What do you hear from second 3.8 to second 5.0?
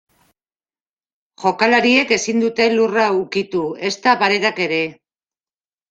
ezta paretak ere.